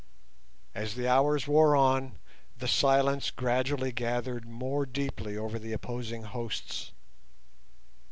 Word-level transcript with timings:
As 0.73 0.95
the 0.95 1.07
hours 1.07 1.47
wore 1.47 1.75
on, 1.75 2.17
the 2.57 2.67
silence 2.67 3.29
gradually 3.29 3.91
gathered 3.91 4.47
more 4.47 4.83
deeply 4.83 5.37
over 5.37 5.59
the 5.59 5.73
opposing 5.73 6.23
hosts. 6.23 6.91